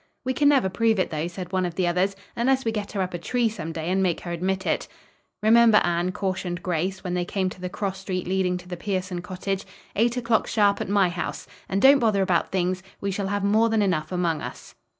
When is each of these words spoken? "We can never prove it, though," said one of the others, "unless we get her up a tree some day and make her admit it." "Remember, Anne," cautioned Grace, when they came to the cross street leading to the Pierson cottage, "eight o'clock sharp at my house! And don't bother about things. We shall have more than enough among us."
"We 0.25 0.33
can 0.33 0.49
never 0.49 0.67
prove 0.67 0.97
it, 0.97 1.11
though," 1.11 1.27
said 1.27 1.51
one 1.51 1.63
of 1.63 1.75
the 1.75 1.85
others, 1.85 2.15
"unless 2.35 2.65
we 2.65 2.71
get 2.71 2.93
her 2.93 3.03
up 3.03 3.13
a 3.13 3.19
tree 3.19 3.47
some 3.49 3.71
day 3.71 3.91
and 3.91 4.01
make 4.01 4.21
her 4.21 4.31
admit 4.31 4.65
it." 4.65 4.87
"Remember, 5.43 5.77
Anne," 5.83 6.11
cautioned 6.11 6.63
Grace, 6.63 7.03
when 7.03 7.13
they 7.13 7.23
came 7.23 7.51
to 7.51 7.61
the 7.61 7.69
cross 7.69 7.99
street 7.99 8.25
leading 8.27 8.57
to 8.57 8.67
the 8.67 8.75
Pierson 8.77 9.21
cottage, 9.21 9.63
"eight 9.95 10.17
o'clock 10.17 10.47
sharp 10.47 10.81
at 10.81 10.89
my 10.89 11.09
house! 11.09 11.45
And 11.69 11.79
don't 11.83 11.99
bother 11.99 12.23
about 12.23 12.49
things. 12.51 12.81
We 12.99 13.11
shall 13.11 13.27
have 13.27 13.43
more 13.43 13.69
than 13.69 13.83
enough 13.83 14.11
among 14.11 14.41
us." 14.41 14.73